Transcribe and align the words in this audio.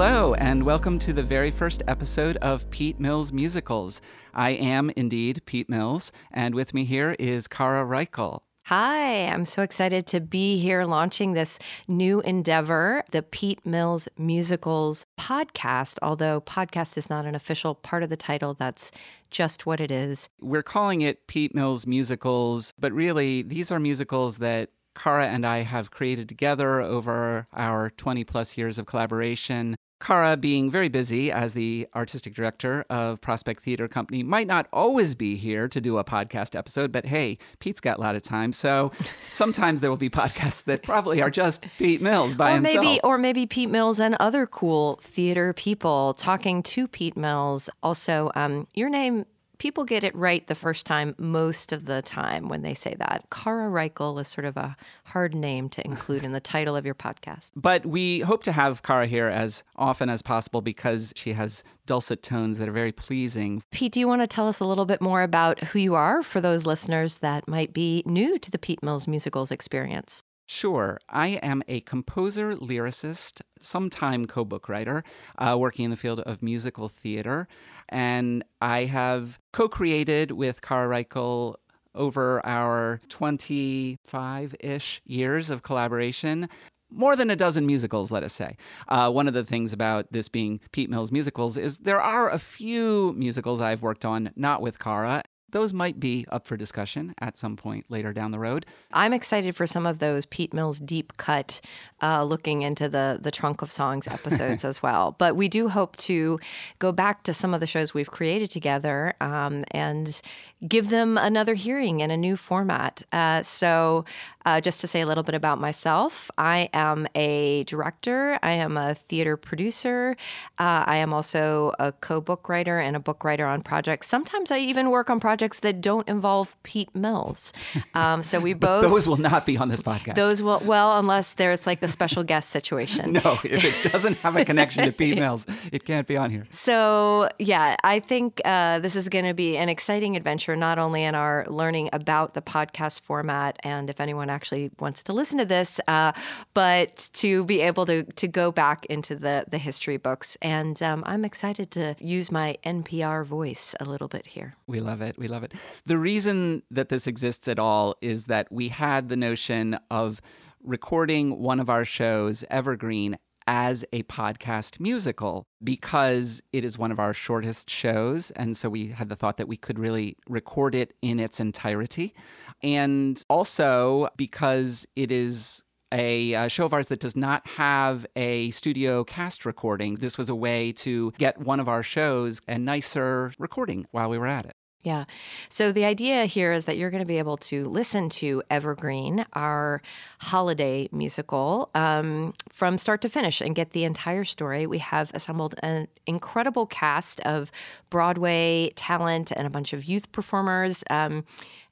Hello, 0.00 0.32
and 0.34 0.62
welcome 0.62 1.00
to 1.00 1.12
the 1.12 1.24
very 1.24 1.50
first 1.50 1.82
episode 1.88 2.36
of 2.36 2.70
Pete 2.70 3.00
Mills 3.00 3.32
Musicals. 3.32 4.00
I 4.32 4.50
am 4.50 4.92
indeed 4.94 5.42
Pete 5.44 5.68
Mills, 5.68 6.12
and 6.30 6.54
with 6.54 6.72
me 6.72 6.84
here 6.84 7.16
is 7.18 7.48
Cara 7.48 7.84
Reichel. 7.84 8.42
Hi, 8.66 9.26
I'm 9.26 9.44
so 9.44 9.60
excited 9.60 10.06
to 10.06 10.20
be 10.20 10.60
here 10.60 10.84
launching 10.84 11.32
this 11.32 11.58
new 11.88 12.20
endeavor, 12.20 13.02
the 13.10 13.24
Pete 13.24 13.66
Mills 13.66 14.06
Musicals 14.16 15.04
podcast. 15.18 15.98
Although 16.00 16.42
podcast 16.42 16.96
is 16.96 17.10
not 17.10 17.26
an 17.26 17.34
official 17.34 17.74
part 17.74 18.04
of 18.04 18.08
the 18.08 18.16
title, 18.16 18.54
that's 18.54 18.92
just 19.32 19.66
what 19.66 19.80
it 19.80 19.90
is. 19.90 20.28
We're 20.40 20.62
calling 20.62 21.00
it 21.00 21.26
Pete 21.26 21.56
Mills 21.56 21.88
Musicals, 21.88 22.72
but 22.78 22.92
really, 22.92 23.42
these 23.42 23.72
are 23.72 23.80
musicals 23.80 24.38
that 24.38 24.70
Cara 24.94 25.26
and 25.26 25.44
I 25.44 25.62
have 25.62 25.90
created 25.90 26.28
together 26.28 26.80
over 26.80 27.48
our 27.52 27.90
20 27.90 28.22
plus 28.22 28.56
years 28.56 28.78
of 28.78 28.86
collaboration. 28.86 29.74
Cara, 30.00 30.36
being 30.36 30.70
very 30.70 30.88
busy 30.88 31.32
as 31.32 31.54
the 31.54 31.88
artistic 31.94 32.34
director 32.34 32.84
of 32.88 33.20
Prospect 33.20 33.62
Theater 33.62 33.88
Company, 33.88 34.22
might 34.22 34.46
not 34.46 34.68
always 34.72 35.14
be 35.14 35.36
here 35.36 35.66
to 35.68 35.80
do 35.80 35.98
a 35.98 36.04
podcast 36.04 36.56
episode, 36.56 36.92
but 36.92 37.06
hey, 37.06 37.36
Pete's 37.58 37.80
got 37.80 37.98
a 37.98 38.00
lot 38.00 38.14
of 38.14 38.22
time. 38.22 38.52
So 38.52 38.92
sometimes 39.30 39.80
there 39.80 39.90
will 39.90 39.96
be 39.96 40.10
podcasts 40.10 40.64
that 40.64 40.82
probably 40.82 41.20
are 41.20 41.30
just 41.30 41.64
Pete 41.78 42.00
Mills 42.00 42.34
by 42.34 42.52
or 42.52 42.54
himself. 42.56 42.84
Maybe, 42.84 43.00
or 43.02 43.18
maybe 43.18 43.46
Pete 43.46 43.70
Mills 43.70 43.98
and 43.98 44.14
other 44.20 44.46
cool 44.46 45.00
theater 45.02 45.52
people 45.52 46.14
talking 46.14 46.62
to 46.64 46.86
Pete 46.86 47.16
Mills. 47.16 47.68
Also, 47.82 48.30
um, 48.34 48.66
your 48.74 48.88
name 48.88 49.24
people 49.58 49.84
get 49.84 50.04
it 50.04 50.14
right 50.14 50.46
the 50.46 50.54
first 50.54 50.86
time 50.86 51.14
most 51.18 51.72
of 51.72 51.84
the 51.84 52.02
time 52.02 52.48
when 52.48 52.62
they 52.62 52.74
say 52.74 52.94
that. 52.98 53.26
Cara 53.30 53.70
Reichel 53.70 54.20
is 54.20 54.28
sort 54.28 54.44
of 54.44 54.56
a 54.56 54.76
hard 55.04 55.34
name 55.34 55.68
to 55.70 55.84
include 55.84 56.24
in 56.24 56.32
the 56.32 56.40
title 56.40 56.76
of 56.76 56.86
your 56.86 56.94
podcast. 56.94 57.50
But 57.54 57.84
we 57.84 58.20
hope 58.20 58.42
to 58.44 58.52
have 58.52 58.82
Cara 58.82 59.06
here 59.06 59.28
as 59.28 59.62
often 59.76 60.08
as 60.08 60.22
possible 60.22 60.60
because 60.60 61.12
she 61.16 61.32
has 61.32 61.62
dulcet 61.86 62.22
tones 62.22 62.58
that 62.58 62.68
are 62.68 62.72
very 62.72 62.92
pleasing. 62.92 63.62
Pete, 63.70 63.92
do 63.92 64.00
you 64.00 64.08
want 64.08 64.22
to 64.22 64.26
tell 64.26 64.48
us 64.48 64.60
a 64.60 64.64
little 64.64 64.86
bit 64.86 65.00
more 65.00 65.22
about 65.22 65.62
who 65.64 65.78
you 65.78 65.94
are 65.94 66.22
for 66.22 66.40
those 66.40 66.66
listeners 66.66 67.16
that 67.16 67.48
might 67.48 67.72
be 67.72 68.02
new 68.06 68.38
to 68.38 68.50
the 68.50 68.58
Pete 68.58 68.82
Mills 68.82 69.08
musicals 69.08 69.50
experience? 69.50 70.22
Sure. 70.50 70.98
I 71.10 71.38
am 71.42 71.62
a 71.68 71.80
composer, 71.80 72.54
lyricist, 72.54 73.42
sometime 73.60 74.24
co 74.24 74.46
book 74.46 74.66
writer, 74.66 75.04
uh, 75.36 75.58
working 75.58 75.84
in 75.84 75.90
the 75.90 75.96
field 75.96 76.20
of 76.20 76.42
musical 76.42 76.88
theater. 76.88 77.46
And 77.90 78.42
I 78.58 78.84
have 78.84 79.38
co 79.52 79.68
created 79.68 80.32
with 80.32 80.62
Cara 80.62 80.88
Reichel 80.88 81.56
over 81.94 82.44
our 82.46 83.02
25 83.10 84.54
ish 84.60 85.02
years 85.04 85.50
of 85.50 85.62
collaboration 85.62 86.48
more 86.90 87.14
than 87.14 87.28
a 87.28 87.36
dozen 87.36 87.66
musicals, 87.66 88.10
let 88.10 88.22
us 88.22 88.32
say. 88.32 88.56
Uh, 88.88 89.10
one 89.10 89.28
of 89.28 89.34
the 89.34 89.44
things 89.44 89.74
about 89.74 90.10
this 90.10 90.30
being 90.30 90.60
Pete 90.72 90.88
Mills 90.88 91.12
musicals 91.12 91.58
is 91.58 91.76
there 91.76 92.00
are 92.00 92.30
a 92.30 92.38
few 92.38 93.12
musicals 93.18 93.60
I've 93.60 93.82
worked 93.82 94.06
on, 94.06 94.30
not 94.34 94.62
with 94.62 94.78
Cara, 94.78 95.24
those 95.50 95.72
might 95.72 95.98
be 95.98 96.26
up 96.30 96.46
for 96.46 96.56
discussion 96.56 97.14
at 97.20 97.38
some 97.38 97.56
point 97.56 97.86
later 97.88 98.12
down 98.12 98.32
the 98.32 98.38
road. 98.38 98.66
I'm 98.92 99.12
excited 99.12 99.56
for 99.56 99.66
some 99.66 99.86
of 99.86 99.98
those 99.98 100.26
Pete 100.26 100.52
Mills 100.52 100.78
deep 100.78 101.16
cut, 101.16 101.60
uh, 102.02 102.22
looking 102.24 102.62
into 102.62 102.88
the 102.88 103.18
the 103.20 103.30
trunk 103.30 103.62
of 103.62 103.72
songs 103.72 104.06
episodes 104.08 104.64
as 104.64 104.82
well. 104.82 105.16
But 105.18 105.36
we 105.36 105.48
do 105.48 105.68
hope 105.68 105.96
to 105.98 106.38
go 106.78 106.92
back 106.92 107.22
to 107.24 107.32
some 107.32 107.54
of 107.54 107.60
the 107.60 107.66
shows 107.66 107.94
we've 107.94 108.10
created 108.10 108.50
together 108.50 109.14
um, 109.20 109.64
and 109.70 110.20
give 110.66 110.90
them 110.90 111.16
another 111.16 111.54
hearing 111.54 112.00
in 112.00 112.10
a 112.10 112.16
new 112.16 112.36
format. 112.36 113.02
Uh, 113.12 113.42
so, 113.42 114.04
uh, 114.44 114.60
just 114.60 114.80
to 114.80 114.88
say 114.88 115.00
a 115.00 115.06
little 115.06 115.22
bit 115.22 115.34
about 115.34 115.60
myself, 115.60 116.30
I 116.36 116.68
am 116.72 117.06
a 117.14 117.64
director, 117.64 118.38
I 118.42 118.52
am 118.52 118.76
a 118.76 118.94
theater 118.94 119.36
producer, 119.36 120.16
uh, 120.58 120.84
I 120.86 120.96
am 120.96 121.14
also 121.14 121.72
a 121.78 121.92
co 121.92 122.20
book 122.20 122.48
writer 122.48 122.78
and 122.78 122.96
a 122.96 123.00
book 123.00 123.24
writer 123.24 123.46
on 123.46 123.62
projects. 123.62 124.08
Sometimes 124.08 124.50
I 124.50 124.58
even 124.58 124.90
work 124.90 125.10
on 125.10 125.20
projects 125.20 125.37
that 125.38 125.80
don't 125.80 126.08
involve 126.08 126.56
Pete 126.62 126.94
Mills. 126.94 127.52
Um, 127.94 128.22
so 128.22 128.38
we 128.38 128.52
both. 128.52 128.82
those 128.82 129.08
will 129.08 129.16
not 129.16 129.46
be 129.46 129.56
on 129.56 129.68
this 129.68 129.82
podcast. 129.82 130.14
Those 130.14 130.42
will, 130.42 130.60
well, 130.64 130.98
unless 130.98 131.34
there's 131.34 131.66
like 131.66 131.80
the 131.80 131.88
special 131.88 132.22
guest 132.22 132.50
situation. 132.50 133.12
no, 133.24 133.38
if 133.42 133.64
it 133.64 133.90
doesn't 133.90 134.18
have 134.18 134.36
a 134.36 134.44
connection 134.44 134.84
to 134.84 134.92
Pete 134.92 135.18
Mills, 135.18 135.46
it 135.72 135.84
can't 135.84 136.06
be 136.06 136.16
on 136.16 136.30
here. 136.30 136.46
So, 136.50 137.28
yeah, 137.38 137.76
I 137.82 138.00
think 138.00 138.40
uh, 138.44 138.78
this 138.80 138.94
is 138.94 139.08
going 139.08 139.24
to 139.24 139.34
be 139.34 139.56
an 139.56 139.68
exciting 139.68 140.16
adventure 140.16 140.54
not 140.54 140.78
only 140.78 141.02
in 141.02 141.14
our 141.14 141.44
learning 141.48 141.88
about 141.92 142.34
the 142.34 142.42
podcast 142.42 143.00
format 143.00 143.58
and 143.60 143.90
if 143.90 144.00
anyone 144.00 144.30
actually 144.30 144.70
wants 144.78 145.02
to 145.04 145.12
listen 145.12 145.38
to 145.38 145.44
this, 145.44 145.80
uh, 145.88 146.12
but 146.54 147.08
to 147.14 147.44
be 147.44 147.60
able 147.60 147.86
to, 147.86 148.04
to 148.04 148.28
go 148.28 148.52
back 148.52 148.84
into 148.86 149.14
the, 149.14 149.44
the 149.48 149.58
history 149.58 149.96
books. 149.96 150.36
And 150.42 150.80
um, 150.82 151.02
I'm 151.06 151.24
excited 151.24 151.70
to 151.72 151.96
use 151.98 152.30
my 152.30 152.56
NPR 152.64 153.24
voice 153.24 153.74
a 153.80 153.84
little 153.84 154.08
bit 154.08 154.26
here. 154.26 154.56
We 154.66 154.80
love 154.80 155.00
it. 155.00 155.18
We 155.18 155.27
love 155.28 155.44
it. 155.44 155.52
The 155.86 155.98
reason 155.98 156.62
that 156.70 156.88
this 156.88 157.06
exists 157.06 157.48
at 157.48 157.58
all 157.58 157.96
is 158.00 158.26
that 158.26 158.50
we 158.50 158.68
had 158.68 159.08
the 159.08 159.16
notion 159.16 159.78
of 159.90 160.20
recording 160.62 161.38
one 161.38 161.60
of 161.60 161.70
our 161.70 161.84
shows, 161.84 162.44
Evergreen, 162.50 163.18
as 163.48 163.82
a 163.94 164.02
podcast 164.02 164.78
musical 164.78 165.46
because 165.64 166.42
it 166.52 166.66
is 166.66 166.76
one 166.76 166.92
of 166.92 167.00
our 167.00 167.14
shortest 167.14 167.70
shows. 167.70 168.30
And 168.32 168.54
so 168.54 168.68
we 168.68 168.88
had 168.88 169.08
the 169.08 169.16
thought 169.16 169.38
that 169.38 169.48
we 169.48 169.56
could 169.56 169.78
really 169.78 170.18
record 170.28 170.74
it 170.74 170.92
in 171.00 171.18
its 171.18 171.40
entirety. 171.40 172.14
And 172.62 173.24
also 173.30 174.10
because 174.18 174.86
it 174.96 175.10
is 175.10 175.64
a, 175.90 176.46
show 176.48 176.66
of 176.66 176.74
ours 176.74 176.88
that 176.88 177.00
does 177.00 177.16
not 177.16 177.46
have 177.46 178.04
a 178.14 178.50
studio 178.50 179.02
cast 179.02 179.46
recording. 179.46 179.94
This 179.94 180.18
was 180.18 180.28
a 180.28 180.34
way 180.34 180.72
to 180.72 181.12
get 181.12 181.38
one 181.38 181.58
of 181.58 181.70
our 181.70 181.82
shows 181.82 182.42
a 182.46 182.58
nicer 182.58 183.32
recording 183.38 183.86
while 183.92 184.10
we 184.10 184.18
were 184.18 184.26
at 184.26 184.44
it. 184.44 184.56
Yeah. 184.82 185.04
So 185.48 185.72
the 185.72 185.84
idea 185.84 186.24
here 186.26 186.52
is 186.52 186.66
that 186.66 186.78
you're 186.78 186.90
going 186.90 187.02
to 187.02 187.06
be 187.06 187.18
able 187.18 187.36
to 187.38 187.68
listen 187.68 188.08
to 188.10 188.42
Evergreen, 188.48 189.26
our 189.32 189.82
holiday 190.20 190.88
musical, 190.92 191.68
um, 191.74 192.32
from 192.48 192.78
start 192.78 193.02
to 193.02 193.08
finish 193.08 193.40
and 193.40 193.56
get 193.56 193.72
the 193.72 193.82
entire 193.82 194.24
story. 194.24 194.66
We 194.68 194.78
have 194.78 195.10
assembled 195.14 195.56
an 195.64 195.88
incredible 196.06 196.64
cast 196.64 197.18
of 197.20 197.50
Broadway 197.90 198.70
talent 198.76 199.32
and 199.32 199.46
a 199.46 199.50
bunch 199.50 199.72
of 199.72 199.84
youth 199.84 200.12
performers. 200.12 200.84
Um, 200.88 201.24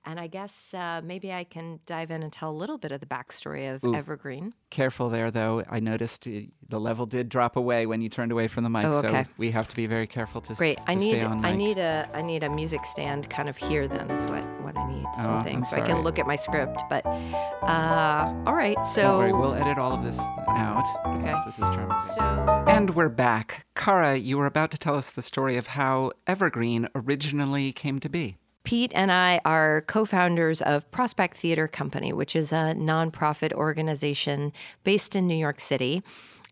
and 0.06 0.20
I 0.20 0.28
guess 0.28 0.72
uh, 0.72 1.00
maybe 1.04 1.32
I 1.32 1.44
can 1.44 1.80
dive 1.84 2.12
in 2.12 2.22
and 2.22 2.32
tell 2.32 2.50
a 2.50 2.54
little 2.54 2.78
bit 2.78 2.92
of 2.92 3.00
the 3.00 3.06
backstory 3.06 3.74
of 3.74 3.82
Ooh, 3.84 3.94
Evergreen. 3.94 4.54
Careful 4.70 5.10
there, 5.10 5.32
though. 5.32 5.64
I 5.68 5.80
noticed 5.80 6.22
the 6.22 6.50
level 6.70 7.06
did 7.06 7.28
drop 7.28 7.56
away 7.56 7.86
when 7.86 8.00
you 8.00 8.08
turned 8.08 8.30
away 8.30 8.46
from 8.46 8.62
the 8.62 8.70
mic, 8.70 8.86
oh, 8.86 8.98
okay. 8.98 9.24
so 9.24 9.30
we 9.36 9.50
have 9.50 9.66
to 9.68 9.76
be 9.76 9.86
very 9.86 10.06
careful 10.06 10.40
to. 10.42 10.54
Great. 10.54 10.78
To 10.78 10.90
I 10.90 10.94
need. 10.94 11.22
I 11.22 11.54
need 11.54 11.78
a. 11.78 12.08
I 12.14 12.22
need 12.22 12.44
a 12.44 12.48
music 12.48 12.84
stand 12.84 13.28
kind 13.28 13.48
of 13.48 13.56
here. 13.56 13.88
Then 13.88 14.10
is 14.10 14.24
what 14.26 14.44
what 14.62 14.76
I 14.78 14.88
need. 14.88 15.06
Something 15.22 15.60
oh, 15.60 15.68
so 15.68 15.76
I 15.76 15.80
can 15.80 16.02
look 16.02 16.18
at 16.18 16.26
my 16.26 16.36
script. 16.36 16.82
But 16.88 17.04
uh, 17.04 18.32
all 18.46 18.54
right. 18.54 18.76
So 18.86 19.02
Don't 19.02 19.18
worry, 19.18 19.32
we'll 19.32 19.54
edit 19.54 19.76
all 19.76 19.92
of 19.92 20.04
this 20.04 20.20
out. 20.48 20.84
Okay. 21.06 21.34
This 21.44 21.58
is 21.58 21.68
charming. 21.70 21.98
So 22.14 22.22
and 22.68 22.94
we're 22.94 23.08
back. 23.08 23.66
Cara, 23.74 24.16
you 24.16 24.38
were 24.38 24.46
about 24.46 24.70
to 24.70 24.78
tell 24.78 24.94
us 24.94 25.10
the 25.10 25.22
story 25.22 25.56
of 25.56 25.68
how 25.68 26.12
Evergreen 26.26 26.88
originally 26.94 27.72
came 27.72 27.98
to 28.00 28.08
be. 28.08 28.36
Pete 28.66 28.90
and 28.96 29.12
I 29.12 29.40
are 29.44 29.82
co 29.82 30.04
founders 30.04 30.60
of 30.60 30.90
Prospect 30.90 31.36
Theater 31.36 31.68
Company, 31.68 32.12
which 32.12 32.34
is 32.34 32.50
a 32.50 32.74
nonprofit 32.76 33.52
organization 33.52 34.52
based 34.82 35.14
in 35.14 35.28
New 35.28 35.36
York 35.36 35.60
City. 35.60 36.02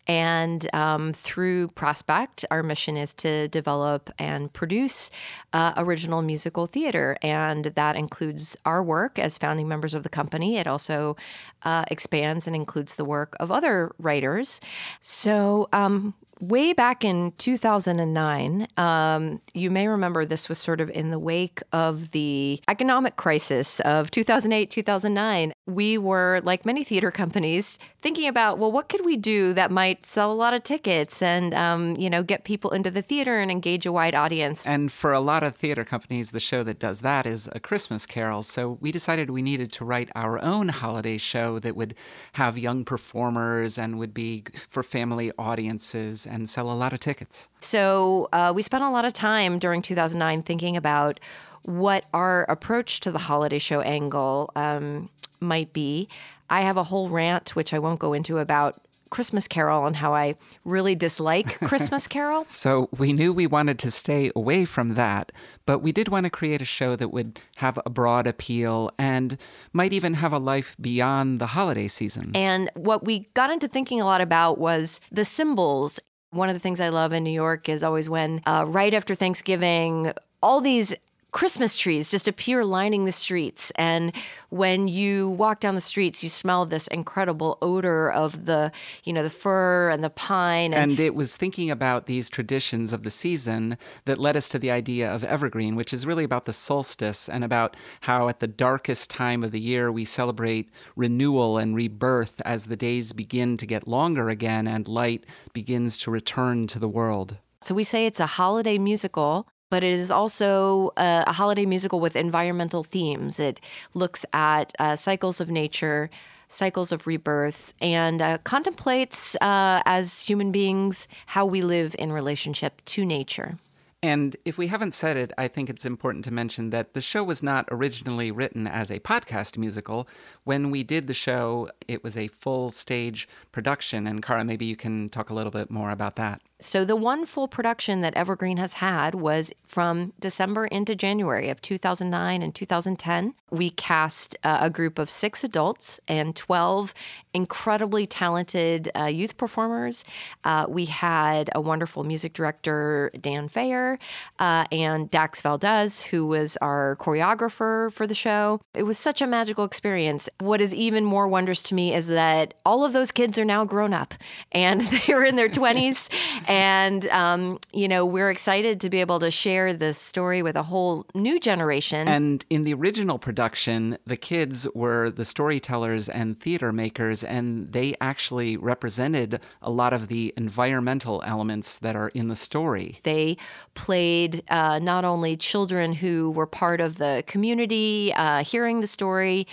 And 0.06 0.72
um, 0.72 1.12
through 1.12 1.68
Prospect, 1.68 2.44
our 2.52 2.62
mission 2.62 2.96
is 2.96 3.12
to 3.14 3.48
develop 3.48 4.10
and 4.16 4.52
produce 4.52 5.10
uh, 5.52 5.72
original 5.76 6.22
musical 6.22 6.66
theater. 6.66 7.16
And 7.20 7.64
that 7.64 7.96
includes 7.96 8.56
our 8.64 8.80
work 8.80 9.18
as 9.18 9.36
founding 9.36 9.66
members 9.66 9.92
of 9.92 10.04
the 10.04 10.08
company. 10.08 10.58
It 10.58 10.68
also 10.68 11.16
uh, 11.64 11.84
expands 11.90 12.46
and 12.46 12.54
includes 12.54 12.94
the 12.94 13.04
work 13.04 13.34
of 13.40 13.50
other 13.50 13.92
writers. 13.98 14.60
So 15.00 15.68
um, 15.72 16.14
way 16.40 16.72
back 16.72 17.04
in 17.04 17.32
2009, 17.38 18.66
um, 18.76 19.40
you 19.52 19.70
may 19.70 19.88
remember 19.88 20.24
this 20.24 20.48
was 20.48 20.58
sort 20.58 20.80
of 20.80 20.90
in 20.90 21.10
the 21.10 21.18
wake 21.18 21.60
of 21.72 22.10
the 22.10 22.60
economic 22.68 23.16
crisis 23.16 23.80
of 23.80 24.10
2008, 24.10 24.70
2009. 24.70 25.52
We 25.66 25.96
were, 25.98 26.40
like 26.44 26.66
many 26.66 26.84
theater 26.84 27.10
companies, 27.10 27.78
thinking 28.02 28.28
about, 28.28 28.58
well, 28.58 28.70
what 28.70 28.88
could 28.88 29.04
we 29.04 29.16
do 29.16 29.54
that 29.54 29.70
might 29.70 30.04
sell 30.04 30.30
a 30.30 30.34
lot 30.34 30.52
of 30.52 30.62
tickets 30.62 31.22
and, 31.22 31.54
um, 31.54 31.96
you 31.96 32.10
know, 32.10 32.22
get 32.22 32.44
people 32.44 32.70
into 32.72 32.90
the 32.90 33.02
theater 33.02 33.38
and 33.38 33.50
engage 33.50 33.86
a 33.86 33.92
wide 33.92 34.14
audience? 34.14 34.66
And 34.66 34.92
for 34.92 35.12
a 35.12 35.20
lot 35.20 35.42
of 35.42 35.54
theater 35.54 35.84
companies, 35.84 36.30
the 36.32 36.40
show 36.40 36.62
that 36.64 36.78
does 36.78 37.00
that 37.00 37.26
is 37.26 37.48
A 37.52 37.60
Christmas 37.60 38.06
Carol. 38.06 38.42
So 38.42 38.78
we 38.80 38.92
decided 38.92 39.30
we 39.30 39.42
needed 39.42 39.72
to 39.72 39.84
write 39.84 40.10
our 40.14 40.42
own 40.42 40.68
holiday 40.68 41.18
show 41.18 41.58
that 41.60 41.76
would 41.76 41.94
have 42.34 42.58
young 42.58 42.84
performers 42.84 43.78
and 43.78 43.98
would 43.98 44.12
be 44.12 44.44
for 44.68 44.82
family 44.82 45.32
audiences 45.38 46.23
and 46.26 46.48
sell 46.48 46.70
a 46.70 46.74
lot 46.74 46.92
of 46.92 47.00
tickets. 47.00 47.48
So 47.60 48.28
uh, 48.32 48.52
we 48.54 48.62
spent 48.62 48.84
a 48.84 48.90
lot 48.90 49.04
of 49.04 49.12
time 49.12 49.58
during 49.58 49.82
2009 49.82 50.42
thinking 50.42 50.76
about 50.76 51.20
what 51.62 52.04
our 52.12 52.44
approach 52.44 53.00
to 53.00 53.10
the 53.10 53.18
holiday 53.18 53.58
show 53.58 53.80
angle 53.80 54.50
um, 54.54 55.08
might 55.40 55.72
be. 55.72 56.08
I 56.50 56.60
have 56.60 56.76
a 56.76 56.84
whole 56.84 57.08
rant, 57.08 57.56
which 57.56 57.72
I 57.72 57.78
won't 57.78 57.98
go 57.98 58.12
into, 58.12 58.38
about 58.38 58.84
Christmas 59.14 59.46
Carol 59.46 59.86
and 59.86 59.94
how 59.94 60.12
I 60.12 60.34
really 60.64 60.96
dislike 60.96 61.60
Christmas 61.60 62.08
Carol. 62.08 62.46
So 62.50 62.88
we 62.96 63.12
knew 63.12 63.32
we 63.32 63.46
wanted 63.46 63.78
to 63.78 63.90
stay 63.92 64.32
away 64.34 64.64
from 64.64 64.94
that, 64.94 65.30
but 65.66 65.78
we 65.78 65.92
did 65.92 66.08
want 66.08 66.24
to 66.24 66.30
create 66.30 66.60
a 66.60 66.64
show 66.64 66.96
that 66.96 67.12
would 67.12 67.38
have 67.56 67.78
a 67.86 67.90
broad 67.90 68.26
appeal 68.26 68.90
and 68.98 69.38
might 69.72 69.92
even 69.92 70.14
have 70.14 70.32
a 70.32 70.38
life 70.38 70.76
beyond 70.80 71.40
the 71.40 71.46
holiday 71.46 71.86
season. 71.86 72.32
And 72.34 72.70
what 72.74 73.04
we 73.04 73.28
got 73.34 73.50
into 73.50 73.68
thinking 73.68 74.00
a 74.00 74.04
lot 74.04 74.20
about 74.20 74.58
was 74.58 75.00
the 75.12 75.24
symbols. 75.24 76.00
One 76.34 76.48
of 76.48 76.54
the 76.54 76.60
things 76.60 76.80
I 76.80 76.88
love 76.88 77.12
in 77.12 77.22
New 77.22 77.30
York 77.30 77.68
is 77.68 77.82
always 77.84 78.08
when, 78.08 78.42
uh, 78.44 78.64
right 78.66 78.92
after 78.92 79.14
Thanksgiving, 79.14 80.12
all 80.42 80.60
these 80.60 80.92
Christmas 81.34 81.76
trees 81.76 82.12
just 82.12 82.28
appear 82.28 82.64
lining 82.64 83.06
the 83.06 83.12
streets. 83.12 83.72
And 83.74 84.12
when 84.50 84.86
you 84.86 85.30
walk 85.30 85.58
down 85.58 85.74
the 85.74 85.80
streets, 85.80 86.22
you 86.22 86.28
smell 86.28 86.64
this 86.64 86.86
incredible 86.86 87.58
odor 87.60 88.08
of 88.08 88.46
the, 88.46 88.70
you 89.02 89.12
know, 89.12 89.24
the 89.24 89.30
fir 89.30 89.90
and 89.90 90.04
the 90.04 90.10
pine. 90.10 90.72
And, 90.72 90.92
and 90.92 91.00
it 91.00 91.16
was 91.16 91.34
thinking 91.36 91.72
about 91.72 92.06
these 92.06 92.30
traditions 92.30 92.92
of 92.92 93.02
the 93.02 93.10
season 93.10 93.76
that 94.04 94.20
led 94.20 94.36
us 94.36 94.48
to 94.50 94.60
the 94.60 94.70
idea 94.70 95.12
of 95.12 95.24
evergreen, 95.24 95.74
which 95.74 95.92
is 95.92 96.06
really 96.06 96.22
about 96.22 96.44
the 96.44 96.52
solstice 96.52 97.28
and 97.28 97.42
about 97.42 97.76
how 98.02 98.28
at 98.28 98.38
the 98.38 98.46
darkest 98.46 99.10
time 99.10 99.42
of 99.42 99.50
the 99.50 99.60
year 99.60 99.90
we 99.90 100.04
celebrate 100.04 100.70
renewal 100.94 101.58
and 101.58 101.74
rebirth 101.74 102.40
as 102.44 102.66
the 102.66 102.76
days 102.76 103.12
begin 103.12 103.56
to 103.56 103.66
get 103.66 103.88
longer 103.88 104.28
again 104.28 104.68
and 104.68 104.86
light 104.86 105.26
begins 105.52 105.98
to 105.98 106.12
return 106.12 106.68
to 106.68 106.78
the 106.78 106.88
world. 106.88 107.38
So 107.60 107.74
we 107.74 107.82
say 107.82 108.06
it's 108.06 108.20
a 108.20 108.26
holiday 108.26 108.78
musical 108.78 109.48
but 109.70 109.82
it 109.82 109.92
is 109.92 110.10
also 110.10 110.92
a, 110.96 111.24
a, 111.26 111.32
holiday 111.32 111.66
musical 111.66 112.00
with 112.00 112.16
environmental 112.16 112.84
themes. 112.84 113.40
It 113.40 113.60
looks 113.94 114.24
at 114.32 114.72
uh, 114.78 114.96
cycles 114.96 115.40
of 115.40 115.50
nature, 115.50 116.10
cycles 116.48 116.92
of 116.92 117.06
rebirth, 117.06 117.74
and 117.80 118.22
uh, 118.22 118.38
contemplates 118.44 119.34
uh, 119.36 119.82
as 119.84 120.26
human 120.26 120.52
beings 120.52 121.08
how 121.26 121.44
we 121.46 121.62
live 121.62 121.96
in 121.98 122.12
relationship 122.12 122.84
to 122.86 123.04
nature. 123.04 123.58
And 124.04 124.36
if 124.44 124.58
we 124.58 124.66
haven't 124.66 124.92
said 124.92 125.16
it, 125.16 125.32
I 125.38 125.48
think 125.48 125.70
it's 125.70 125.86
important 125.86 126.26
to 126.26 126.30
mention 126.30 126.68
that 126.68 126.92
the 126.92 127.00
show 127.00 127.24
was 127.24 127.42
not 127.42 127.66
originally 127.70 128.30
written 128.30 128.66
as 128.66 128.90
a 128.90 129.00
podcast 129.00 129.56
musical. 129.56 130.06
When 130.44 130.70
we 130.70 130.82
did 130.82 131.06
the 131.06 131.14
show, 131.14 131.70
it 131.88 132.04
was 132.04 132.14
a 132.14 132.28
full 132.28 132.70
stage 132.70 133.26
production. 133.50 134.06
And 134.06 134.22
Cara, 134.22 134.44
maybe 134.44 134.66
you 134.66 134.76
can 134.76 135.08
talk 135.08 135.30
a 135.30 135.34
little 135.34 135.50
bit 135.50 135.70
more 135.70 135.88
about 135.88 136.16
that. 136.16 136.42
So, 136.64 136.86
the 136.86 136.96
one 136.96 137.26
full 137.26 137.46
production 137.46 138.00
that 138.00 138.14
Evergreen 138.14 138.56
has 138.56 138.72
had 138.72 139.14
was 139.14 139.52
from 139.64 140.14
December 140.18 140.64
into 140.64 140.94
January 140.94 141.50
of 141.50 141.60
2009 141.60 142.40
and 142.40 142.54
2010. 142.54 143.34
We 143.50 143.68
cast 143.68 144.34
uh, 144.42 144.60
a 144.62 144.70
group 144.70 144.98
of 144.98 145.10
six 145.10 145.44
adults 145.44 146.00
and 146.08 146.34
12 146.34 146.94
incredibly 147.34 148.06
talented 148.06 148.90
uh, 148.98 149.04
youth 149.04 149.36
performers. 149.36 150.04
Uh, 150.42 150.64
we 150.68 150.86
had 150.86 151.50
a 151.54 151.60
wonderful 151.60 152.02
music 152.02 152.32
director, 152.32 153.10
Dan 153.20 153.48
Fayer, 153.48 153.98
uh, 154.38 154.64
and 154.72 155.10
Dax 155.10 155.42
Valdez, 155.42 156.00
who 156.00 156.26
was 156.26 156.56
our 156.62 156.96
choreographer 156.98 157.92
for 157.92 158.06
the 158.06 158.14
show. 158.14 158.60
It 158.72 158.84
was 158.84 158.96
such 158.96 159.20
a 159.20 159.26
magical 159.26 159.64
experience. 159.64 160.28
What 160.40 160.60
is 160.60 160.74
even 160.74 161.04
more 161.04 161.28
wondrous 161.28 161.62
to 161.64 161.74
me 161.74 161.94
is 161.94 162.06
that 162.06 162.54
all 162.64 162.84
of 162.84 162.92
those 162.92 163.10
kids 163.10 163.38
are 163.38 163.44
now 163.44 163.64
grown 163.66 163.92
up 163.92 164.14
and 164.50 164.80
they 165.06 165.12
are 165.12 165.24
in 165.24 165.36
their 165.36 165.48
20s. 165.50 166.08
And, 166.54 167.06
um, 167.08 167.58
you 167.72 167.88
know, 167.88 168.06
we're 168.06 168.30
excited 168.30 168.78
to 168.80 168.90
be 168.90 169.00
able 169.00 169.18
to 169.20 169.30
share 169.30 169.72
this 169.72 169.98
story 169.98 170.40
with 170.40 170.54
a 170.54 170.62
whole 170.62 171.04
new 171.12 171.40
generation. 171.40 172.06
And 172.06 172.44
in 172.48 172.62
the 172.62 172.74
original 172.74 173.18
production, 173.18 173.98
the 174.06 174.16
kids 174.16 174.66
were 174.72 175.10
the 175.10 175.24
storytellers 175.24 176.08
and 176.08 176.38
theater 176.38 176.72
makers, 176.72 177.24
and 177.24 177.72
they 177.72 177.96
actually 178.00 178.56
represented 178.56 179.40
a 179.62 179.70
lot 179.70 179.92
of 179.92 180.06
the 180.06 180.32
environmental 180.36 181.22
elements 181.26 181.78
that 181.78 181.96
are 181.96 182.08
in 182.08 182.28
the 182.28 182.36
story. 182.36 183.00
They 183.02 183.36
played 183.74 184.44
uh, 184.48 184.78
not 184.78 185.04
only 185.04 185.36
children 185.36 185.92
who 185.94 186.30
were 186.30 186.46
part 186.46 186.80
of 186.80 186.98
the 186.98 187.24
community, 187.26 188.12
uh, 188.14 188.44
hearing 188.44 188.80
the 188.80 188.86
story, 188.86 189.48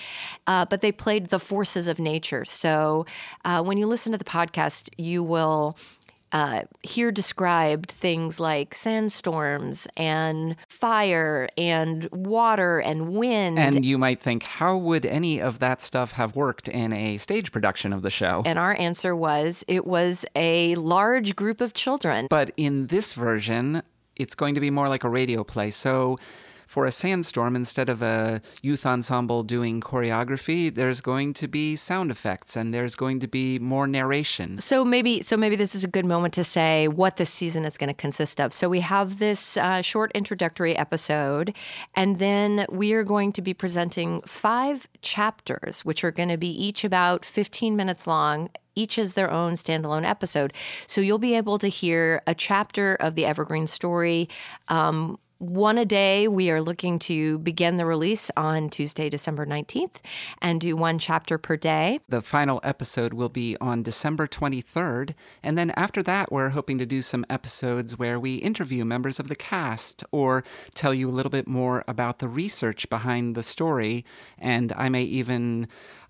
uh, 0.46 0.66
but 0.66 0.82
they 0.82 0.92
played 0.92 1.28
the 1.28 1.40
forces 1.40 1.88
of 1.88 1.98
nature. 1.98 2.46
So 2.46 3.08
uh, 3.44 3.64
when 3.64 3.78
you 3.80 3.88
listen 3.88 4.12
to 4.12 4.20
the 4.20 4.24
podcast, 4.24 4.90
you 4.98 5.24
will 5.24 5.76
uh, 6.32 6.64
here 6.82 7.12
described 7.12 7.92
things 7.92 8.40
like 8.40 8.74
sandstorms 8.74 9.88
and 9.98 10.56
fire 10.70 11.50
and 11.58 12.08
water 12.12 12.80
and 12.80 13.10
wind. 13.10 13.60
And 13.60 13.84
you 13.84 13.98
might 13.98 14.20
think, 14.20 14.44
how 14.44 14.78
would 14.78 15.06
any 15.06 15.42
of 15.42 15.60
that 15.60 15.82
stuff 15.82 16.12
have 16.12 16.36
worked 16.36 16.68
in 16.68 16.94
a 16.94 17.18
stage 17.18 17.52
production 17.52 17.94
of 17.94 18.02
the 18.02 18.10
show? 18.10 18.44
And 18.46 18.58
our 18.58 18.76
answer 18.80 19.16
was 19.16 19.64
it 19.68 19.86
was 19.86 20.26
a 20.36 20.76
large 20.76 21.36
group 21.36 21.62
of 21.62 21.74
children. 21.74 22.28
But 22.30 22.52
in 22.58 22.88
this 22.88 23.14
version, 23.14 23.84
it's 24.16 24.36
going 24.36 24.56
to 24.56 24.62
be 24.62 24.70
more 24.70 24.90
like 24.90 25.04
a 25.04 25.10
radio 25.10 25.44
play. 25.44 25.72
So 25.72 26.18
for 26.72 26.86
a 26.86 26.92
sandstorm, 26.92 27.54
instead 27.54 27.90
of 27.90 28.02
a 28.02 28.42
youth 28.62 28.86
ensemble 28.86 29.44
doing 29.44 29.82
choreography, 29.82 30.74
there's 30.74 31.02
going 31.02 31.34
to 31.34 31.46
be 31.46 31.76
sound 31.76 32.10
effects 32.10 32.56
and 32.56 32.74
there's 32.74 32.96
going 32.96 33.20
to 33.20 33.28
be 33.28 33.60
more 33.60 33.86
narration. 33.86 34.58
So 34.62 34.86
maybe, 34.86 35.22
so 35.22 35.36
maybe 35.36 35.58
this 35.58 35.76
is 35.76 35.84
a 35.84 35.88
good 35.90 36.06
moment 36.06 36.34
to 36.36 36.46
say 36.46 36.88
what 36.88 37.18
this 37.18 37.30
season 37.30 37.66
is 37.66 37.78
going 37.78 37.90
to 37.90 37.94
consist 37.94 38.40
of. 38.40 38.54
So 38.54 38.70
we 38.70 38.80
have 38.80 39.20
this 39.20 39.58
uh, 39.58 39.82
short 39.82 40.14
introductory 40.14 40.74
episode, 40.78 41.54
and 41.94 42.20
then 42.20 42.66
we 42.70 42.94
are 42.94 43.04
going 43.04 43.34
to 43.34 43.42
be 43.42 43.54
presenting 43.54 44.22
five 44.22 44.88
chapters, 45.02 45.84
which 45.84 46.06
are 46.06 46.12
going 46.12 46.30
to 46.30 46.38
be 46.38 46.48
each 46.48 46.86
about 46.86 47.26
15 47.26 47.76
minutes 47.76 48.08
long 48.08 48.50
each 48.74 48.98
is 48.98 49.16
their 49.16 49.30
own 49.30 49.56
standalone 49.56 50.08
episode. 50.10 50.54
So 50.88 51.02
you'll 51.02 51.18
be 51.18 51.36
able 51.36 51.58
to 51.60 51.68
hear 51.68 52.22
a 52.26 52.34
chapter 52.34 52.96
of 52.96 53.16
the 53.16 53.26
Evergreen 53.26 53.68
story. 53.68 54.30
Um, 54.70 55.20
one 55.42 55.80
a 55.80 55.86
day. 55.86 56.28
We 56.28 56.52
are 56.52 56.62
looking 56.62 57.00
to 57.00 57.40
begin 57.40 57.78
the 57.78 57.86
release 57.86 58.30
on 58.38 58.70
Tuesday, 58.70 59.10
December 59.10 59.44
19th, 59.44 59.96
and 60.40 60.62
do 60.62 60.76
one 60.76 61.00
chapter 61.00 61.40
per 61.40 61.58
day. 61.58 62.00
The 62.08 62.22
final 62.22 62.60
episode 62.64 63.14
will 63.14 63.30
be 63.30 63.58
on 63.60 63.82
December 63.82 64.28
23rd. 64.28 65.16
And 65.42 65.58
then 65.58 65.72
after 65.72 66.04
that, 66.04 66.32
we're 66.32 66.50
hoping 66.50 66.78
to 66.78 66.86
do 66.86 67.02
some 67.02 67.26
episodes 67.28 67.98
where 67.98 68.20
we 68.20 68.36
interview 68.36 68.86
members 68.86 69.20
of 69.20 69.30
the 69.30 69.36
cast 69.36 70.04
or 70.12 70.44
tell 70.76 70.94
you 70.94 71.10
a 71.10 71.12
little 71.12 71.32
bit 71.32 71.48
more 71.48 71.84
about 71.88 72.20
the 72.20 72.28
research 72.28 72.88
behind 72.90 73.34
the 73.34 73.42
story. 73.42 74.06
And 74.38 74.72
I 74.74 74.90
may 74.90 75.04
even 75.04 75.68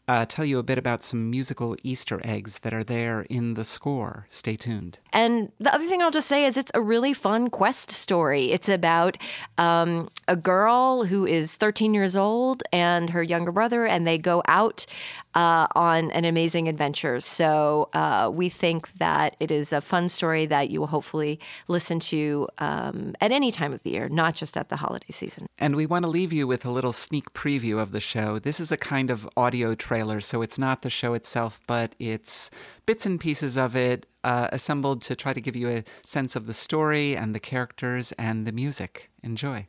uh, 0.07 0.25
tell 0.25 0.45
you 0.45 0.59
a 0.59 0.63
bit 0.63 0.77
about 0.77 1.03
some 1.03 1.29
musical 1.29 1.75
Easter 1.83 2.19
eggs 2.23 2.59
that 2.59 2.73
are 2.73 2.83
there 2.83 3.21
in 3.29 3.53
the 3.53 3.63
score. 3.63 4.25
Stay 4.29 4.55
tuned. 4.55 4.99
And 5.13 5.51
the 5.59 5.73
other 5.73 5.87
thing 5.87 6.01
I'll 6.01 6.11
just 6.11 6.27
say 6.27 6.45
is 6.45 6.57
it's 6.57 6.71
a 6.73 6.81
really 6.81 7.13
fun 7.13 7.49
quest 7.49 7.91
story. 7.91 8.51
It's 8.51 8.69
about 8.69 9.17
um, 9.57 10.09
a 10.27 10.35
girl 10.35 11.05
who 11.05 11.25
is 11.25 11.55
13 11.55 11.93
years 11.93 12.17
old 12.17 12.63
and 12.73 13.09
her 13.11 13.23
younger 13.23 13.51
brother, 13.51 13.85
and 13.85 14.07
they 14.07 14.17
go 14.17 14.41
out 14.47 14.85
uh, 15.33 15.67
on 15.75 16.11
an 16.11 16.25
amazing 16.25 16.67
adventure. 16.67 17.19
So 17.19 17.89
uh, 17.93 18.29
we 18.33 18.49
think 18.49 18.91
that 18.93 19.35
it 19.39 19.51
is 19.51 19.71
a 19.71 19.81
fun 19.81 20.09
story 20.09 20.45
that 20.47 20.69
you 20.69 20.79
will 20.79 20.87
hopefully 20.87 21.39
listen 21.67 21.99
to 22.01 22.47
um, 22.57 23.15
at 23.21 23.31
any 23.31 23.51
time 23.51 23.71
of 23.71 23.81
the 23.83 23.91
year, 23.91 24.09
not 24.09 24.35
just 24.35 24.57
at 24.57 24.69
the 24.69 24.77
holiday 24.77 25.07
season. 25.09 25.47
And 25.57 25.75
we 25.75 25.85
want 25.85 26.03
to 26.03 26.09
leave 26.09 26.33
you 26.33 26.47
with 26.47 26.65
a 26.65 26.71
little 26.71 26.91
sneak 26.91 27.33
preview 27.33 27.79
of 27.79 27.91
the 27.91 27.99
show. 27.99 28.39
This 28.39 28.59
is 28.59 28.71
a 28.71 28.77
kind 28.77 29.09
of 29.09 29.29
audio 29.37 29.75
trailer, 29.91 30.21
so 30.21 30.41
it's 30.41 30.57
not 30.57 30.83
the 30.83 30.89
show 30.89 31.13
itself, 31.13 31.59
but 31.67 31.95
it's 31.99 32.49
bits 32.85 33.05
and 33.05 33.19
pieces 33.19 33.57
of 33.57 33.75
it 33.75 34.05
uh, 34.23 34.47
assembled 34.53 35.01
to 35.01 35.17
try 35.17 35.33
to 35.33 35.41
give 35.41 35.53
you 35.53 35.67
a 35.67 35.83
sense 36.01 36.37
of 36.37 36.45
the 36.45 36.53
story 36.53 37.13
and 37.13 37.35
the 37.35 37.41
characters 37.41 38.13
and 38.13 38.47
the 38.47 38.53
music. 38.53 39.09
Enjoy. 39.21 39.67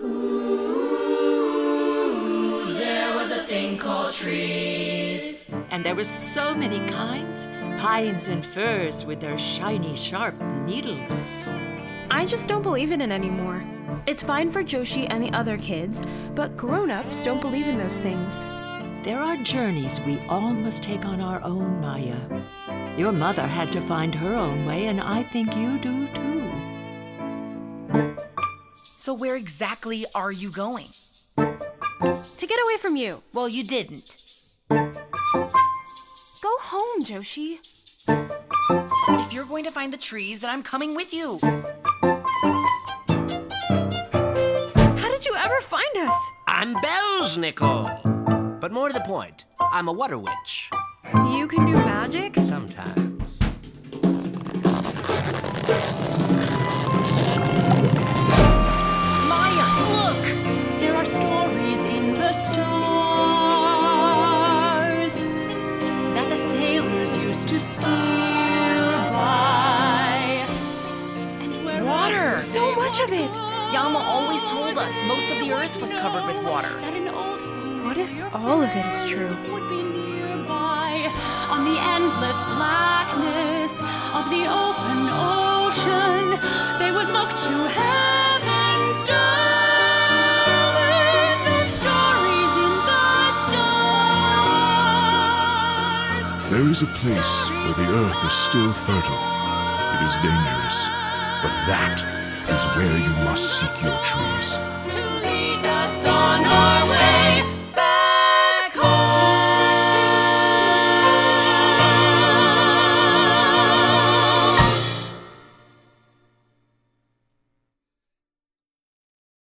Ooh, 0.00 0.24
there 2.78 3.14
was 3.14 3.30
a 3.30 3.42
thing 3.42 3.76
called 3.76 4.10
trees. 4.14 5.50
And 5.70 5.84
there 5.84 5.94
were 5.94 6.04
so 6.04 6.54
many 6.54 6.78
kinds 6.90 7.46
pines 7.78 8.28
and 8.28 8.42
firs 8.42 9.04
with 9.04 9.20
their 9.20 9.36
shiny, 9.36 9.94
sharp 9.96 10.34
needles. 10.64 11.46
I 12.10 12.24
just 12.24 12.48
don't 12.48 12.62
believe 12.62 12.90
in 12.90 13.02
it 13.02 13.10
anymore. 13.10 13.62
It's 14.06 14.22
fine 14.22 14.50
for 14.50 14.62
Joshi 14.62 15.06
and 15.10 15.22
the 15.22 15.36
other 15.36 15.58
kids, 15.58 16.06
but 16.34 16.56
grown 16.56 16.90
ups 16.90 17.20
don't 17.22 17.42
believe 17.42 17.66
in 17.66 17.76
those 17.76 17.98
things. 17.98 18.48
There 19.06 19.20
are 19.20 19.36
journeys 19.36 20.00
we 20.00 20.18
all 20.28 20.52
must 20.52 20.82
take 20.82 21.04
on 21.04 21.20
our 21.20 21.40
own, 21.44 21.80
Maya. 21.80 22.16
Your 22.98 23.12
mother 23.12 23.46
had 23.46 23.70
to 23.70 23.80
find 23.80 24.12
her 24.12 24.34
own 24.34 24.66
way, 24.66 24.86
and 24.86 25.00
I 25.00 25.22
think 25.22 25.56
you 25.56 25.78
do 25.78 26.08
too. 26.08 26.50
So, 28.74 29.14
where 29.14 29.36
exactly 29.36 30.06
are 30.16 30.32
you 30.32 30.50
going? 30.50 30.88
To 31.36 32.46
get 32.48 32.58
away 32.64 32.78
from 32.80 32.96
you. 32.96 33.22
Well, 33.32 33.48
you 33.48 33.62
didn't. 33.62 34.12
Go 34.68 34.90
home, 36.72 37.04
Joshi. 37.04 37.60
If 39.20 39.32
you're 39.32 39.44
going 39.44 39.62
to 39.62 39.70
find 39.70 39.92
the 39.92 39.98
trees, 39.98 40.40
then 40.40 40.50
I'm 40.50 40.64
coming 40.64 40.96
with 40.96 41.14
you. 41.14 41.38
How 44.98 45.08
did 45.08 45.24
you 45.24 45.36
ever 45.36 45.60
find 45.60 45.96
us? 45.96 46.32
I'm 46.48 46.74
Bells, 46.82 47.38
Nicole. 47.38 48.05
But 48.66 48.72
more 48.72 48.88
to 48.88 48.94
the 48.94 48.98
point, 49.06 49.44
I'm 49.60 49.86
a 49.86 49.92
water 49.92 50.18
witch. 50.18 50.70
You 51.30 51.46
can 51.46 51.66
do 51.66 51.74
magic? 51.74 52.34
Sometimes. 52.34 53.40
Maya, 59.28 59.68
look! 59.94 60.20
There 60.80 60.96
are 60.96 61.04
stories 61.04 61.84
in 61.84 62.14
the 62.14 62.32
stars 62.32 62.56
that 66.14 66.28
the 66.28 66.34
sailors 66.34 67.16
used 67.18 67.46
to 67.50 67.60
steer 67.60 67.86
by. 69.12 70.44
And 71.38 71.64
wherever 71.64 71.84
Water! 71.84 72.40
So 72.40 72.74
much 72.74 72.98
of 72.98 73.12
it! 73.12 73.32
Yama 73.72 74.00
always 74.00 74.42
told 74.42 74.76
us 74.76 75.00
most 75.04 75.30
of 75.30 75.38
the 75.38 75.52
earth 75.52 75.80
was 75.80 75.92
covered 75.92 76.26
with 76.26 76.42
water. 76.42 76.76
That 77.96 78.10
an 78.10 78.20
old 78.24 78.32
What 78.32 78.36
if 78.36 78.44
all 78.44 78.60
of 78.62 78.68
it 78.76 78.84
is 78.84 79.08
true? 79.08 79.32
would 79.52 79.68
be 79.70 79.82
nearby 79.82 81.08
on 81.48 81.64
the 81.64 81.80
endless 81.80 82.36
blackness 82.52 83.80
of 84.12 84.28
the 84.28 84.44
open 84.44 85.08
ocean. 85.08 86.36
They 86.76 86.92
would 86.92 87.08
look 87.08 87.32
to 87.32 87.54
heaven's 87.72 89.00
door 89.08 89.16
with 90.76 91.40
the 91.48 91.64
stories 91.64 92.52
in 92.68 92.74
the 92.84 93.32
stars. 93.48 93.80
There 96.52 96.68
is 96.68 96.84
a 96.84 96.90
place 97.00 97.48
where 97.48 97.80
the 97.80 97.88
earth 97.96 98.20
is 98.28 98.36
still 98.44 98.72
fertile. 98.84 99.24
It 99.96 100.04
is 100.04 100.12
dangerous, 100.20 100.78
but 101.40 101.54
that 101.64 101.96
is 102.44 102.62
where 102.76 102.98
you 103.00 103.12
must 103.24 103.56
seek 103.56 103.72
your 103.82 103.96
trees. 104.04 104.58